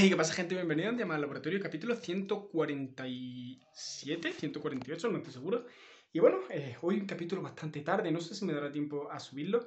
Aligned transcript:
Hey, 0.00 0.10
¿qué 0.10 0.16
pasa, 0.16 0.32
gente? 0.32 0.54
Bienvenidos 0.54 0.94
a 0.94 0.96
Llama 0.96 1.16
al 1.16 1.22
Laboratorio, 1.22 1.60
capítulo 1.60 1.96
147, 1.96 4.32
148, 4.32 5.08
no 5.08 5.18
estoy 5.18 5.32
seguro. 5.32 5.66
Y 6.12 6.20
bueno, 6.20 6.38
eh, 6.50 6.76
hoy 6.82 7.00
un 7.00 7.06
capítulo 7.06 7.42
bastante 7.42 7.80
tarde, 7.80 8.12
no 8.12 8.20
sé 8.20 8.36
si 8.36 8.44
me 8.44 8.52
dará 8.52 8.70
tiempo 8.70 9.10
a 9.10 9.18
subirlo, 9.18 9.66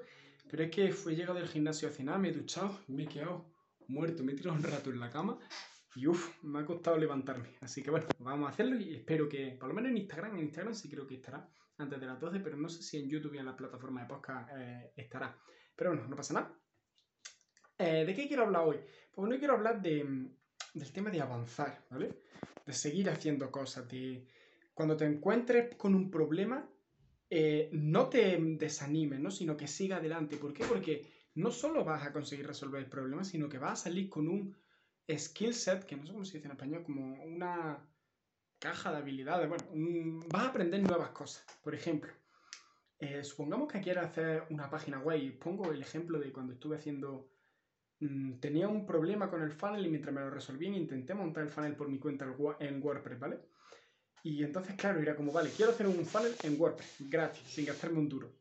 pero 0.50 0.64
es 0.64 0.72
que 0.72 0.94
fui 0.94 1.18
llegado 1.18 1.38
del 1.38 1.50
gimnasio 1.50 1.90
a 1.90 1.92
cenar, 1.92 2.18
me 2.18 2.30
he 2.30 2.32
duchado, 2.32 2.80
me 2.88 3.04
he 3.04 3.08
quedado 3.08 3.54
muerto, 3.90 4.24
me 4.24 4.32
he 4.32 4.36
tirado 4.36 4.56
un 4.56 4.64
rato 4.64 4.90
en 4.90 5.02
la 5.02 5.10
cama 5.10 5.38
y 5.96 6.08
uff, 6.08 6.42
me 6.44 6.60
ha 6.60 6.66
costado 6.66 6.98
levantarme. 6.98 7.58
Así 7.60 7.84
que 7.84 7.92
bueno, 7.92 8.08
vamos 8.20 8.48
a 8.48 8.52
hacerlo 8.54 8.80
y 8.80 8.96
espero 8.96 9.28
que, 9.28 9.58
por 9.60 9.68
lo 9.68 9.76
menos 9.76 9.92
en 9.92 9.98
Instagram, 9.98 10.38
en 10.38 10.46
Instagram 10.46 10.74
sí 10.74 10.90
creo 10.90 11.06
que 11.06 11.16
estará 11.16 11.46
antes 11.78 12.00
de 12.00 12.06
las 12.06 12.22
12, 12.22 12.40
pero 12.40 12.56
no 12.56 12.70
sé 12.70 12.84
si 12.84 12.96
en 12.96 13.10
YouTube 13.10 13.34
y 13.34 13.40
en 13.40 13.48
la 13.48 13.58
plataforma 13.58 14.04
de 14.04 14.08
podcast 14.08 14.50
eh, 14.56 14.94
estará. 14.96 15.38
Pero 15.76 15.90
bueno, 15.90 16.08
no 16.08 16.16
pasa 16.16 16.36
nada. 16.36 16.58
Eh, 17.84 18.06
¿De 18.06 18.14
qué 18.14 18.28
quiero 18.28 18.44
hablar 18.44 18.62
hoy? 18.68 18.78
Pues 19.12 19.32
hoy 19.32 19.40
quiero 19.40 19.56
hablar 19.56 19.82
de, 19.82 20.06
del 20.76 20.92
tema 20.92 21.10
de 21.10 21.20
avanzar, 21.20 21.84
¿vale? 21.90 22.14
De 22.64 22.74
seguir 22.74 23.10
haciendo 23.10 23.50
cosas, 23.50 23.90
de 23.90 24.28
cuando 24.76 24.96
te 24.96 25.06
encuentres 25.06 25.74
con 25.78 25.96
un 25.96 26.12
problema, 26.12 26.70
eh, 27.28 27.70
no 27.72 28.08
te 28.08 28.38
desanimes, 28.40 29.20
¿no? 29.20 29.32
Sino 29.32 29.58
que 29.58 29.68
siga 29.68 29.98
adelante. 29.98 30.38
¿Por 30.38 30.54
qué? 30.54 30.64
Porque 30.64 31.08
no 31.34 31.50
solo 31.50 31.84
vas 31.84 32.06
a 32.06 32.14
conseguir 32.14 32.46
resolver 32.46 32.84
el 32.84 32.88
problema, 32.88 33.24
sino 33.24 33.50
que 33.50 33.58
vas 33.58 33.72
a 33.74 33.84
salir 33.86 34.10
con 34.10 34.28
un 34.28 34.56
skill 35.18 35.56
set, 35.56 35.84
que 35.84 35.96
no 35.96 36.06
sé 36.06 36.12
cómo 36.12 36.26
se 36.26 36.38
dice 36.38 36.46
en 36.46 36.52
español, 36.52 36.84
como 36.84 37.24
una 37.24 37.84
caja 38.60 38.92
de 38.92 38.98
habilidades. 38.98 39.50
Bueno, 39.50 40.20
vas 40.30 40.44
a 40.44 40.50
aprender 40.50 40.84
nuevas 40.84 41.10
cosas. 41.10 41.48
Por 41.64 41.74
ejemplo, 41.74 42.14
eh, 43.00 43.24
supongamos 43.24 43.72
que 43.72 43.82
quieras 43.82 44.12
hacer 44.12 44.44
una 44.52 44.70
página 44.70 45.00
web 45.00 45.20
y 45.20 45.32
pongo 45.32 45.72
el 45.72 45.82
ejemplo 45.82 46.20
de 46.20 46.32
cuando 46.32 46.54
estuve 46.54 46.78
haciendo 46.78 47.41
Mm, 48.02 48.40
tenía 48.40 48.68
un 48.68 48.86
problema 48.86 49.30
con 49.30 49.44
el 49.44 49.52
funnel 49.52 49.86
y 49.86 49.90
mientras 49.90 50.14
me 50.14 50.22
lo 50.22 50.32
resolví 50.32 50.66
intenté 50.66 51.14
montar 51.14 51.44
el 51.44 51.50
funnel 51.50 51.76
por 51.76 51.88
mi 51.88 52.00
cuenta 52.00 52.26
en 52.60 52.84
WordPress, 52.84 53.20
¿vale? 53.20 53.40
Y 54.24 54.44
entonces, 54.44 54.76
claro, 54.76 55.00
era 55.00 55.16
como, 55.16 55.32
vale, 55.32 55.52
quiero 55.52 55.72
hacer 55.72 55.88
un 55.88 56.06
funnel 56.06 56.36
en 56.44 56.60
WordPress, 56.60 57.10
gratis, 57.10 57.44
sin 57.48 57.66
gastarme 57.66 58.00
un 58.00 58.10
duro. 58.10 58.34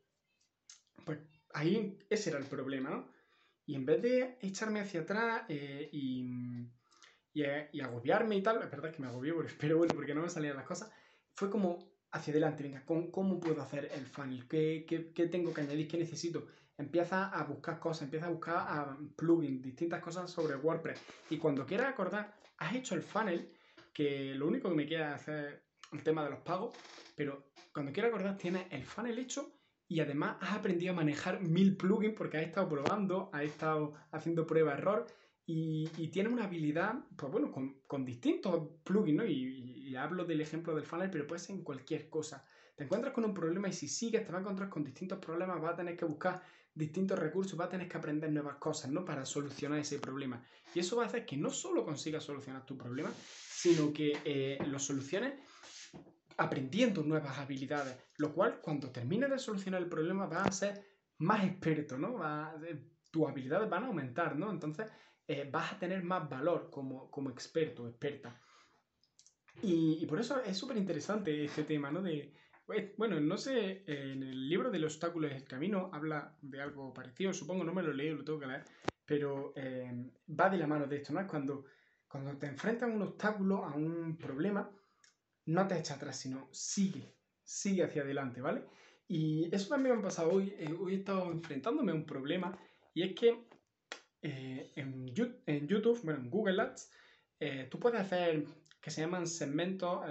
Pues 1.05 1.19
ahí 1.53 1.99
ese 2.09 2.31
era 2.31 2.39
el 2.39 2.45
problema, 2.45 2.89
¿no? 2.89 3.11
Y 3.67 3.75
en 3.75 3.85
vez 3.85 4.01
de 4.01 4.37
echarme 4.41 4.79
hacia 4.79 5.01
atrás 5.01 5.43
eh, 5.47 5.89
y, 5.91 6.25
y, 7.33 7.81
agobiarme 7.81 8.37
y 8.37 8.41
tal, 8.41 8.63
es 8.63 8.71
verdad 8.71 8.91
que 8.91 9.01
me 9.01 9.07
agobié, 9.07 9.33
pero 9.59 9.77
bueno, 9.77 9.93
porque 9.93 10.15
no 10.15 10.23
me 10.23 10.29
salían 10.29 10.55
las 10.55 10.65
cosas, 10.65 10.91
fue 11.35 11.51
como 11.51 11.90
hacia 12.11 12.31
adelante, 12.31 12.63
venga, 12.63 12.83
¿cómo, 12.85 13.39
puedo 13.39 13.61
hacer 13.61 13.89
el 13.93 14.05
funnel? 14.05 14.47
¿Qué, 14.47 14.85
qué, 14.87 15.11
qué 15.13 15.27
tengo 15.27 15.53
que 15.53 15.61
añadir? 15.61 15.87
¿Qué 15.87 15.97
necesito? 15.97 16.47
empieza 16.81 17.29
a 17.29 17.43
buscar 17.43 17.79
cosas, 17.79 18.03
empieza 18.03 18.25
a 18.25 18.29
buscar 18.29 18.55
a 18.55 18.97
plugins, 19.15 19.61
distintas 19.61 20.01
cosas 20.01 20.29
sobre 20.29 20.55
WordPress. 20.55 20.99
Y 21.29 21.37
cuando 21.37 21.65
quieras 21.65 21.87
acordar, 21.87 22.33
has 22.57 22.75
hecho 22.75 22.95
el 22.95 23.03
funnel, 23.03 23.51
que 23.93 24.33
lo 24.35 24.47
único 24.47 24.69
que 24.69 24.75
me 24.75 24.87
queda 24.87 25.09
es 25.09 25.21
hacer 25.21 25.63
el 25.91 26.03
tema 26.03 26.23
de 26.23 26.31
los 26.31 26.39
pagos, 26.39 26.75
pero 27.15 27.51
cuando 27.73 27.91
quieras 27.91 28.09
acordar, 28.09 28.37
tienes 28.37 28.65
el 28.71 28.83
funnel 28.83 29.19
hecho 29.19 29.53
y 29.87 29.99
además 29.99 30.37
has 30.41 30.53
aprendido 30.53 30.93
a 30.93 30.95
manejar 30.95 31.41
mil 31.41 31.75
plugins 31.75 32.15
porque 32.15 32.37
has 32.37 32.43
estado 32.43 32.69
probando, 32.69 33.29
has 33.33 33.43
estado 33.43 33.93
haciendo 34.11 34.47
prueba-error 34.47 35.05
y, 35.51 35.89
y 35.97 36.07
tienes 36.07 36.31
una 36.31 36.45
habilidad, 36.45 36.95
pues 37.17 37.29
bueno, 37.29 37.51
con, 37.51 38.05
distintos 38.05 38.69
plugins, 38.85 39.17
¿no? 39.17 39.25
Y, 39.25 39.93
hablo 39.97 40.23
del 40.23 40.39
ejemplo 40.39 40.73
del 40.73 40.85
funnel, 40.85 41.09
pero 41.11 41.27
puede 41.27 41.39
ser 41.39 41.57
en 41.57 41.63
cualquier 41.63 42.09
cosa. 42.09 42.47
Te 42.77 42.85
encuentras 42.85 43.13
con 43.13 43.25
un 43.25 43.33
problema 43.33 43.67
y 43.67 43.73
si 43.73 43.89
sigues 43.89 44.25
te 44.25 44.31
vas 44.31 44.39
a 44.39 44.41
encontrar 44.43 44.69
con 44.69 44.85
distintos 44.85 45.19
problemas, 45.19 45.61
vas 45.61 45.73
a 45.73 45.75
tener 45.75 45.97
que 45.97 46.05
buscar 46.05 46.41
distintos 46.73 47.19
recursos, 47.19 47.57
vas 47.57 47.67
a 47.67 47.71
tener 47.71 47.89
que 47.89 47.97
aprender 47.97 48.31
nuevas 48.31 48.55
cosas, 48.55 48.89
¿no? 48.89 49.03
Para 49.03 49.25
solucionar 49.25 49.79
ese 49.79 49.99
problema. 49.99 50.41
Y 50.73 50.79
eso 50.79 50.95
va 50.95 51.03
a 51.03 51.07
hacer 51.07 51.25
que 51.25 51.35
no 51.35 51.49
solo 51.49 51.83
consigas 51.83 52.23
solucionar 52.23 52.65
tu 52.65 52.77
problema, 52.77 53.11
sino 53.17 53.91
que 53.91 54.17
eh, 54.23 54.57
lo 54.65 54.79
soluciones 54.79 55.33
aprendiendo 56.37 57.03
nuevas 57.03 57.37
habilidades, 57.37 57.97
lo 58.17 58.33
cual 58.33 58.61
cuando 58.61 58.89
termines 58.89 59.29
de 59.29 59.39
solucionar 59.39 59.81
el 59.81 59.89
problema 59.89 60.25
vas 60.25 60.47
a 60.47 60.51
ser 60.51 60.85
más 61.17 61.43
experto, 61.43 61.97
¿no? 61.97 62.21
tus 63.11 63.27
habilidades 63.27 63.69
van 63.69 63.83
a 63.83 63.87
aumentar, 63.87 64.37
¿no? 64.37 64.49
Entonces 64.49 64.89
eh, 65.27 65.49
vas 65.51 65.73
a 65.73 65.79
tener 65.79 66.03
más 66.03 66.29
valor 66.29 66.69
como, 66.69 67.09
como 67.09 67.29
experto 67.29 67.87
experta. 67.87 68.39
Y, 69.61 69.99
y, 70.01 70.05
por 70.05 70.19
eso 70.19 70.41
es 70.43 70.57
súper 70.57 70.77
interesante 70.77 71.43
este 71.45 71.63
tema, 71.63 71.91
¿no? 71.91 72.01
De, 72.01 72.33
pues, 72.65 72.95
bueno, 72.95 73.19
no 73.19 73.37
sé, 73.37 73.83
en 73.85 74.23
el 74.23 74.47
libro 74.47 74.71
del 74.71 74.85
obstáculo 74.85 75.27
es 75.27 75.35
el 75.35 75.45
camino 75.45 75.89
habla 75.91 76.37
de 76.41 76.61
algo 76.61 76.93
parecido, 76.93 77.33
supongo, 77.33 77.63
no 77.63 77.73
me 77.73 77.83
lo 77.83 77.91
leí, 77.91 78.11
lo 78.11 78.23
tengo 78.23 78.39
que 78.39 78.47
leer, 78.47 78.63
pero 79.05 79.51
eh, 79.57 80.09
va 80.39 80.49
de 80.49 80.57
la 80.57 80.67
mano 80.67 80.87
de 80.87 80.95
esto, 80.95 81.11
¿no? 81.11 81.27
Cuando, 81.27 81.65
cuando 82.07 82.37
te 82.37 82.47
enfrentas 82.47 82.89
a 82.89 82.93
un 82.93 83.01
obstáculo, 83.01 83.65
a 83.65 83.75
un 83.75 84.17
problema, 84.17 84.71
no 85.47 85.67
te 85.67 85.77
echas 85.77 85.97
atrás, 85.97 86.17
sino 86.17 86.47
sigue, 86.53 87.17
sigue 87.43 87.83
hacia 87.83 88.03
adelante, 88.03 88.39
¿vale? 88.39 88.63
Y 89.05 89.53
eso 89.53 89.67
también 89.67 89.95
me 89.95 89.99
ha 89.99 90.05
pasado 90.05 90.31
hoy, 90.31 90.55
eh, 90.57 90.73
hoy 90.79 90.93
he 90.93 90.97
estado 90.99 91.29
enfrentándome 91.29 91.91
a 91.91 91.95
un 91.95 92.05
problema, 92.05 92.57
y 92.93 93.03
es 93.03 93.15
que 93.15 93.49
eh, 94.21 94.71
en, 94.75 95.07
YouTube, 95.07 96.01
bueno, 96.03 96.19
en 96.19 96.29
Google 96.29 96.61
Ads, 96.61 96.91
tú 97.69 97.79
puedes 97.79 97.99
hacer 97.99 98.45
que 98.79 98.91
se 98.91 99.01
llaman 99.01 99.25
segmentos, 99.25 100.05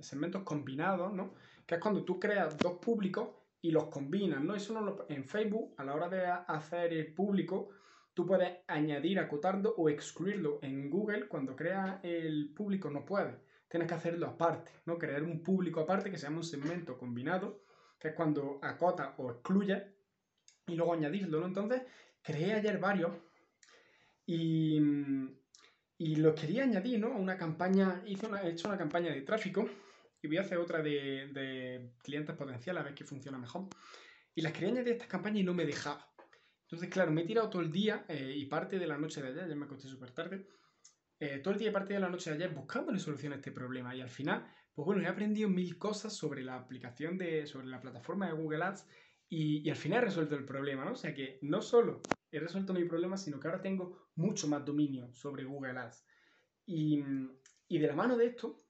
segmentos 0.00 0.42
combinados, 0.42 1.12
¿no? 1.12 1.34
que 1.66 1.76
es 1.76 1.80
cuando 1.80 2.04
tú 2.04 2.18
creas 2.20 2.56
dos 2.58 2.74
públicos 2.74 3.28
y 3.60 3.70
los 3.70 3.86
combinas, 3.86 4.42
¿no? 4.42 4.54
Eso 4.54 4.78
no 4.78 5.06
en 5.08 5.24
Facebook, 5.24 5.74
a 5.78 5.84
la 5.84 5.94
hora 5.94 6.08
de 6.08 6.26
hacer 6.26 6.92
el 6.92 7.14
público, 7.14 7.70
tú 8.12 8.26
puedes 8.26 8.58
añadir, 8.66 9.18
acotarlo 9.18 9.74
o 9.76 9.88
excluirlo. 9.88 10.58
En 10.62 10.90
Google, 10.90 11.28
cuando 11.28 11.56
creas 11.56 11.98
el 12.02 12.52
público, 12.54 12.90
no 12.90 13.04
puedes. 13.04 13.34
Tienes 13.68 13.88
que 13.88 13.94
hacerlo 13.94 14.26
aparte, 14.26 14.70
¿no? 14.84 14.98
Crear 14.98 15.22
un 15.22 15.42
público 15.42 15.80
aparte 15.80 16.10
que 16.10 16.18
se 16.18 16.26
llama 16.26 16.38
un 16.38 16.44
segmento 16.44 16.98
combinado, 16.98 17.62
que 17.98 18.08
es 18.08 18.14
cuando 18.14 18.58
acota 18.62 19.14
o 19.16 19.30
excluye 19.30 19.82
y 20.66 20.74
luego 20.74 20.92
añadirlo. 20.92 21.44
Entonces, 21.46 21.82
creé 22.22 22.52
ayer 22.52 22.78
varios 22.78 23.12
y, 24.26 24.80
y 25.98 26.16
los 26.16 26.34
quería 26.34 26.64
añadir, 26.64 27.00
¿no? 27.00 27.08
A 27.08 27.16
una 27.16 27.36
campaña, 27.36 28.02
hice 28.06 28.28
he 28.42 28.50
hecho 28.50 28.68
una 28.68 28.78
campaña 28.78 29.12
de 29.12 29.22
tráfico 29.22 29.68
y 30.22 30.26
voy 30.26 30.38
a 30.38 30.40
hacer 30.40 30.58
otra 30.58 30.82
de, 30.82 31.92
clientes 32.02 32.34
potenciales 32.34 32.80
a 32.80 32.84
ver 32.84 32.94
qué 32.94 33.04
funciona 33.04 33.38
mejor. 33.38 33.68
Y 34.34 34.42
las 34.42 34.52
quería 34.52 34.70
añadir 34.70 34.88
a 34.88 34.92
estas 34.92 35.08
campañas 35.08 35.40
y 35.40 35.44
no 35.44 35.54
me 35.54 35.66
dejaba. 35.66 36.10
Entonces, 36.62 36.88
claro, 36.88 37.12
me 37.12 37.22
he 37.22 37.26
tirado 37.26 37.50
todo 37.50 37.62
el 37.62 37.70
día 37.70 38.04
eh, 38.08 38.32
y 38.34 38.46
parte 38.46 38.78
de 38.78 38.86
la 38.86 38.98
noche 38.98 39.22
de 39.22 39.28
ayer, 39.28 39.48
ya 39.48 39.54
me 39.54 39.66
acosté 39.66 39.86
súper 39.86 40.10
tarde, 40.12 40.46
eh, 41.20 41.38
todo 41.38 41.52
el 41.52 41.60
día 41.60 41.68
y 41.68 41.72
parte 41.72 41.94
de 41.94 42.00
la 42.00 42.08
noche 42.08 42.30
de 42.30 42.36
ayer 42.36 42.50
buscándole 42.50 42.98
solución 42.98 43.34
a 43.34 43.36
este 43.36 43.52
problema. 43.52 43.94
Y 43.94 44.00
al 44.00 44.08
final, 44.08 44.46
pues 44.74 44.86
bueno, 44.86 45.02
he 45.02 45.06
aprendido 45.06 45.48
mil 45.48 45.78
cosas 45.78 46.14
sobre 46.14 46.42
la 46.42 46.56
aplicación 46.56 47.18
de, 47.18 47.46
sobre 47.46 47.66
la 47.66 47.80
plataforma 47.80 48.26
de 48.26 48.32
Google 48.32 48.64
Ads 48.64 48.86
y, 49.28 49.58
y 49.58 49.70
al 49.70 49.76
final 49.76 50.02
he 50.02 50.06
resuelto 50.06 50.34
el 50.34 50.44
problema, 50.44 50.84
¿no? 50.84 50.92
O 50.92 50.96
sea 50.96 51.14
que 51.14 51.38
no 51.42 51.60
solo 51.62 52.02
he 52.36 52.40
resuelto 52.40 52.72
mi 52.72 52.84
problema, 52.84 53.16
sino 53.16 53.38
que 53.38 53.48
ahora 53.48 53.62
tengo 53.62 54.10
mucho 54.16 54.48
más 54.48 54.64
dominio 54.64 55.12
sobre 55.12 55.44
Google 55.44 55.78
Ads. 55.78 56.04
Y, 56.66 57.02
y 57.68 57.78
de 57.78 57.86
la 57.86 57.94
mano 57.94 58.16
de 58.16 58.26
esto, 58.26 58.64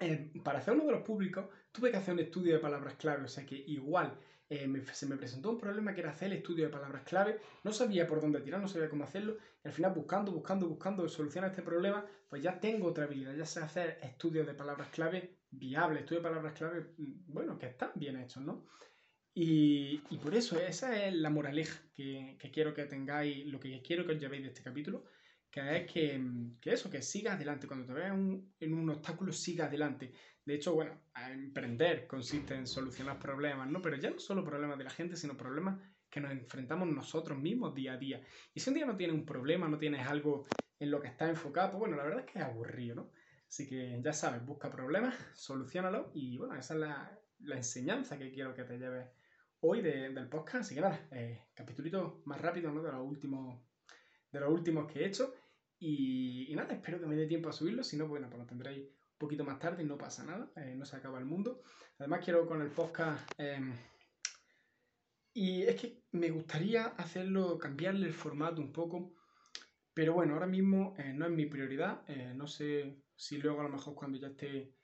eh, 0.00 0.32
para 0.44 0.60
hacer 0.60 0.74
uno 0.74 0.84
de 0.84 0.92
los 0.92 1.02
públicos 1.02 1.46
tuve 1.72 1.90
que 1.90 1.96
hacer 1.96 2.14
un 2.14 2.20
estudio 2.20 2.54
de 2.54 2.60
palabras 2.60 2.94
clave, 2.94 3.24
o 3.24 3.28
sea 3.28 3.44
que 3.44 3.56
igual 3.56 4.16
eh, 4.48 4.82
se 4.92 5.06
me 5.06 5.16
presentó 5.16 5.50
un 5.50 5.58
problema 5.58 5.92
que 5.92 6.00
era 6.00 6.10
hacer 6.10 6.30
el 6.30 6.38
estudio 6.38 6.66
de 6.66 6.70
palabras 6.70 7.02
clave, 7.02 7.40
no 7.64 7.72
sabía 7.72 8.06
por 8.06 8.20
dónde 8.20 8.40
tirar, 8.40 8.60
no 8.60 8.68
sabía 8.68 8.88
cómo 8.88 9.04
hacerlo, 9.04 9.36
y 9.62 9.68
al 9.68 9.74
final 9.74 9.92
buscando, 9.92 10.32
buscando, 10.32 10.68
buscando 10.68 11.08
solucionar 11.08 11.50
este 11.50 11.62
problema, 11.62 12.06
pues 12.28 12.42
ya 12.42 12.58
tengo 12.58 12.88
otra 12.88 13.04
habilidad, 13.04 13.34
ya 13.34 13.44
sé 13.44 13.60
hacer 13.60 13.98
estudios 14.02 14.46
de 14.46 14.54
palabras 14.54 14.88
clave 14.88 15.38
viables, 15.50 16.00
estudios 16.00 16.22
de 16.22 16.28
palabras 16.28 16.54
clave, 16.54 16.94
mm, 16.96 17.32
bueno, 17.32 17.58
que 17.58 17.66
están 17.66 17.90
bien 17.94 18.16
hechos, 18.16 18.42
¿no? 18.42 18.66
Y, 19.40 20.02
y 20.10 20.18
por 20.18 20.34
eso 20.34 20.58
esa 20.58 21.06
es 21.06 21.14
la 21.14 21.30
moraleja 21.30 21.80
que, 21.94 22.34
que 22.40 22.50
quiero 22.50 22.74
que 22.74 22.86
tengáis, 22.86 23.46
lo 23.46 23.60
que 23.60 23.80
quiero 23.82 24.04
que 24.04 24.14
os 24.14 24.18
llevéis 24.18 24.42
de 24.42 24.48
este 24.48 24.64
capítulo, 24.64 25.04
que 25.48 25.76
es 25.76 25.92
que, 25.92 26.20
que 26.60 26.72
eso, 26.72 26.90
que 26.90 27.02
sigas 27.02 27.36
adelante. 27.36 27.68
Cuando 27.68 27.86
te 27.86 27.92
veas 27.92 28.14
en 28.14 28.74
un 28.74 28.90
obstáculo, 28.90 29.32
siga 29.32 29.66
adelante. 29.66 30.12
De 30.44 30.54
hecho, 30.54 30.74
bueno, 30.74 31.02
emprender 31.30 32.08
consiste 32.08 32.56
en 32.56 32.66
solucionar 32.66 33.20
problemas, 33.20 33.70
¿no? 33.70 33.80
Pero 33.80 33.94
ya 33.96 34.10
no 34.10 34.18
solo 34.18 34.42
problemas 34.42 34.76
de 34.76 34.82
la 34.82 34.90
gente, 34.90 35.14
sino 35.14 35.36
problemas 35.36 35.78
que 36.10 36.20
nos 36.20 36.32
enfrentamos 36.32 36.88
nosotros 36.88 37.38
mismos 37.38 37.76
día 37.76 37.92
a 37.92 37.96
día. 37.96 38.20
Y 38.52 38.58
si 38.58 38.70
un 38.70 38.74
día 38.74 38.86
no 38.86 38.96
tienes 38.96 39.14
un 39.14 39.24
problema, 39.24 39.68
no 39.68 39.78
tienes 39.78 40.04
algo 40.04 40.46
en 40.80 40.90
lo 40.90 41.00
que 41.00 41.06
estás 41.06 41.28
enfocado, 41.28 41.70
pues 41.70 41.78
bueno, 41.78 41.96
la 41.96 42.02
verdad 42.02 42.24
es 42.26 42.32
que 42.32 42.40
es 42.40 42.44
aburrido, 42.44 42.96
¿no? 42.96 43.12
Así 43.46 43.68
que 43.68 44.00
ya 44.02 44.12
sabes, 44.12 44.44
busca 44.44 44.68
problemas, 44.68 45.14
solucionalo 45.34 46.10
y 46.12 46.38
bueno, 46.38 46.56
esa 46.56 46.74
es 46.74 46.80
la, 46.80 47.18
la 47.44 47.56
enseñanza 47.56 48.18
que 48.18 48.32
quiero 48.32 48.52
que 48.52 48.64
te 48.64 48.78
lleves 48.78 49.06
hoy 49.60 49.82
del 49.82 50.28
podcast. 50.28 50.66
Así 50.66 50.74
que 50.74 50.80
nada, 50.80 51.08
eh, 51.10 51.46
capitulito 51.54 52.22
más 52.24 52.40
rápido, 52.40 52.70
¿no? 52.72 52.82
De 52.82 52.92
los 52.92 53.06
últimos 53.06 53.60
de 54.30 54.40
los 54.40 54.50
últimos 54.50 54.90
que 54.90 55.00
he 55.00 55.06
hecho. 55.06 55.34
Y, 55.80 56.52
nada, 56.54 56.74
espero 56.74 57.00
que 57.00 57.06
me 57.06 57.16
dé 57.16 57.26
tiempo 57.26 57.48
a 57.48 57.52
subirlo. 57.52 57.82
Si 57.82 57.96
no, 57.96 58.08
bueno, 58.08 58.28
pues 58.28 58.40
lo 58.40 58.46
tendréis 58.46 58.88
un 58.88 59.18
poquito 59.18 59.44
más 59.44 59.58
tarde 59.58 59.82
y 59.82 59.86
no 59.86 59.96
pasa 59.96 60.24
nada. 60.24 60.50
Eh, 60.56 60.74
no 60.76 60.84
se 60.84 60.96
acaba 60.96 61.18
el 61.18 61.24
mundo. 61.24 61.62
Además, 61.98 62.24
quiero 62.24 62.46
con 62.46 62.60
el 62.62 62.70
podcast. 62.70 63.30
Em, 63.38 63.72
y 65.34 65.62
es 65.62 65.80
que 65.80 66.02
me 66.12 66.30
gustaría 66.30 66.86
hacerlo, 66.86 67.58
cambiarle 67.58 68.06
el 68.06 68.14
formato 68.14 68.60
un 68.60 68.72
poco. 68.72 69.14
Pero 69.94 70.14
bueno, 70.14 70.34
ahora 70.34 70.46
mismo 70.46 70.94
eh, 70.98 71.12
no 71.12 71.26
es 71.26 71.32
mi 71.32 71.46
prioridad. 71.46 72.02
Eh, 72.08 72.32
no 72.34 72.46
sé 72.46 73.02
si 73.14 73.38
luego 73.38 73.60
a 73.60 73.64
lo 73.64 73.70
mejor 73.70 73.94
cuando 73.94 74.18
ya 74.18 74.28
esté 74.28 74.74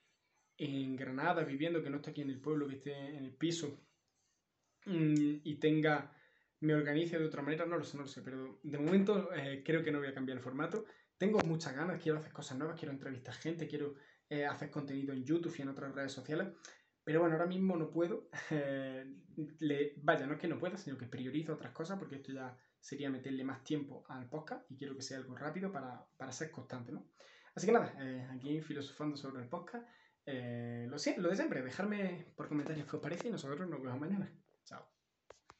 en 0.56 0.96
Granada 0.96 1.42
viviendo, 1.44 1.82
que 1.82 1.90
no 1.90 1.96
esté 1.96 2.10
aquí 2.10 2.22
en 2.22 2.30
el 2.30 2.40
pueblo, 2.40 2.68
que 2.68 2.76
esté 2.76 3.16
en 3.16 3.24
el 3.24 3.34
piso 3.34 3.84
y 4.86 5.54
tenga, 5.56 6.12
me 6.60 6.74
organice 6.74 7.18
de 7.18 7.24
otra 7.24 7.42
manera, 7.42 7.66
no 7.66 7.78
lo 7.78 7.84
sé, 7.84 7.96
no 7.96 8.02
lo 8.04 8.08
sé. 8.08 8.22
Pero 8.22 8.60
de 8.62 8.78
momento 8.78 9.32
eh, 9.34 9.62
creo 9.64 9.82
que 9.82 9.90
no 9.90 9.98
voy 9.98 10.08
a 10.08 10.14
cambiar 10.14 10.38
el 10.38 10.44
formato. 10.44 10.84
Tengo 11.16 11.38
muchas 11.40 11.74
ganas, 11.74 12.02
quiero 12.02 12.18
hacer 12.18 12.32
cosas 12.32 12.58
nuevas, 12.58 12.78
quiero 12.78 12.92
entrevistar 12.92 13.34
gente, 13.34 13.66
quiero 13.66 13.94
hacer 14.50 14.68
contenido 14.68 15.12
en 15.12 15.22
YouTube 15.22 15.54
y 15.56 15.62
en 15.62 15.68
otras 15.68 15.94
redes 15.94 16.10
sociales. 16.10 16.48
Pero 17.04 17.20
bueno, 17.20 17.34
ahora 17.34 17.46
mismo 17.46 17.76
no 17.76 17.90
puedo. 17.90 18.28
le, 19.60 19.94
vaya, 20.02 20.26
no 20.26 20.34
es 20.34 20.40
que 20.40 20.48
no 20.48 20.58
pueda, 20.58 20.76
sino 20.78 20.96
que 20.96 21.06
priorizo 21.06 21.52
otras 21.52 21.72
cosas 21.72 21.98
porque 21.98 22.16
esto 22.16 22.32
ya 22.32 22.56
sería 22.80 23.10
meterle 23.10 23.44
más 23.44 23.62
tiempo 23.62 24.04
al 24.08 24.28
podcast 24.28 24.70
y 24.70 24.76
quiero 24.76 24.96
que 24.96 25.02
sea 25.02 25.18
algo 25.18 25.36
rápido 25.36 25.70
para, 25.70 26.06
para 26.16 26.32
ser 26.32 26.50
constante, 26.50 26.92
¿no? 26.92 27.06
Así 27.54 27.66
que 27.66 27.72
nada, 27.72 27.94
eh, 28.00 28.26
aquí 28.30 28.60
filosofando 28.60 29.16
sobre 29.16 29.42
el 29.42 29.48
podcast. 29.48 29.86
Eh, 30.26 30.86
lo, 30.88 30.96
lo 31.22 31.28
de 31.28 31.36
siempre, 31.36 31.62
dejarme 31.62 32.32
por 32.34 32.48
comentarios 32.48 32.88
qué 32.88 32.96
os 32.96 33.02
parece 33.02 33.28
y 33.28 33.30
nosotros 33.30 33.68
nos 33.68 33.82
vemos 33.82 34.00
mañana. 34.00 34.30